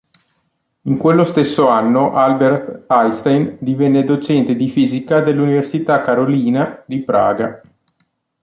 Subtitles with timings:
[0.85, 7.61] In quello stesso anno Albert Einstein divenne docente di fisica dell'Università Karolina di Praga.